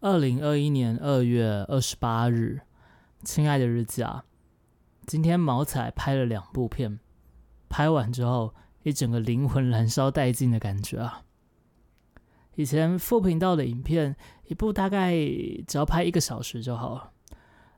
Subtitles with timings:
[0.00, 2.60] 二零二一年二月二十八日，
[3.24, 4.24] 亲爱的日子啊，
[5.06, 7.00] 今天毛彩拍了两部片，
[7.68, 11.22] 拍完之后，一整个灵魂燃烧殆尽的感觉啊！
[12.54, 14.14] 以前副频道的影片，
[14.46, 15.16] 一部大概
[15.66, 17.10] 只要拍一个小时就好了，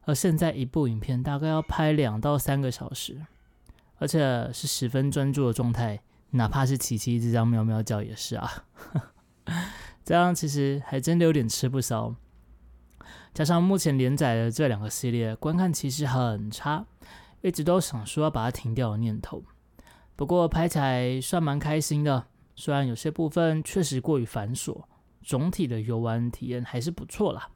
[0.02, 3.24] 而现在一部影片大概要拍两到三个小时，
[3.96, 6.02] 而且是十分专注的状态，
[6.32, 8.64] 哪怕是琪琪这张喵喵叫也是啊。
[10.10, 12.12] 这样其实还真的有点吃不消，
[13.32, 16.84] 加上目前连载的这两个系列观看其实很差，
[17.42, 19.40] 一直都想说要把它停掉的念头。
[20.16, 22.26] 不过拍起来算蛮开心的，
[22.56, 24.82] 虽然有些部分确实过于繁琐，
[25.22, 27.48] 总体的游玩体验还是不错啦。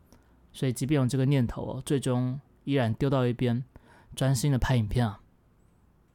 [0.52, 3.64] 所以即便有这个念头，最终依然丢到一边，
[4.14, 5.18] 专心的拍影片啊。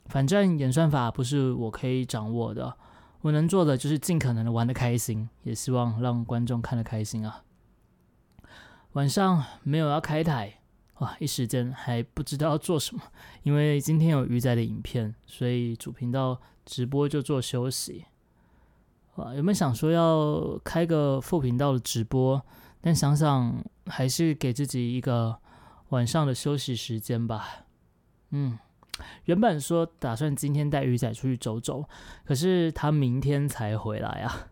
[0.06, 2.78] 反正演算法不是我可以掌握的。
[3.22, 7.44] 我能做的就是尽可能的玩的开心，也希望让观众看得开心啊。
[8.94, 10.62] 晚上没有要开台，
[11.00, 13.02] 哇，一时间还不知道要做什么，
[13.44, 18.06] 因为今天有鱼仔的影片，所以主频道直播就做休息。
[19.16, 22.42] 哇，有没有想说要开个副频道的直播？
[22.80, 25.38] 但想想还是给自己一个
[25.90, 27.66] 晚上的休息时间吧。
[28.30, 28.58] 嗯。
[29.26, 31.88] 原本说打算今天带鱼仔出去走走，
[32.24, 34.50] 可是他明天才回来啊，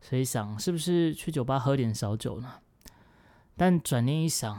[0.00, 2.54] 所以想是不是去酒吧喝点小酒呢？
[3.56, 4.58] 但转念一想，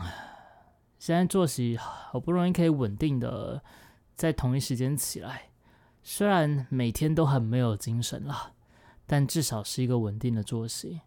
[0.97, 3.63] 现在作息好不容易可以稳定的
[4.15, 5.49] 在同一时间起来，
[6.03, 8.53] 虽然每天都很没有精神了，
[9.05, 11.01] 但至少是一个稳定的作息。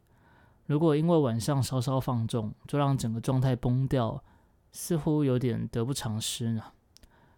[0.67, 4.25] 如果因为晚上稍稍放纵，就让整个状态崩掉，
[4.71, 6.63] 似乎有点得不偿失呢。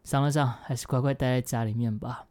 [0.04, 2.26] 想了想，还是乖乖待在家里面吧。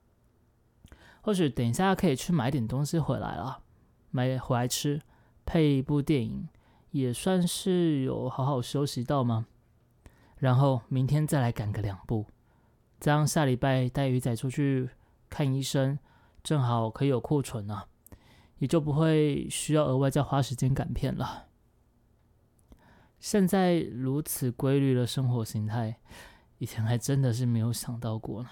[1.22, 3.64] 或许等一下可以去买点东西回来了，
[4.12, 5.02] 买回来吃，
[5.46, 6.48] 配一部电影，
[6.92, 9.48] 也算是有好好休息到吗？
[10.38, 12.28] 然后明天再来赶个两部，
[13.00, 14.90] 这样下礼拜带鱼仔出去
[15.30, 15.98] 看医生，
[16.44, 17.88] 正好可以有库存啊，
[18.60, 21.48] 也就不会需要额外再花时间赶片了。
[23.20, 25.98] 现在如此规律的生活形态。
[26.64, 28.50] 以前还真的是没有想到过呢，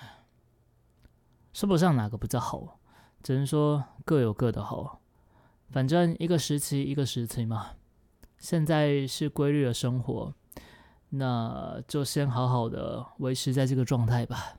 [1.54, 2.78] 说不上哪个比较好，
[3.24, 5.00] 只能说各有各的好。
[5.70, 7.68] 反正一个时期一个时期嘛，
[8.38, 10.34] 现在是规律的生活，
[11.08, 14.58] 那就先好好的维持在这个状态吧。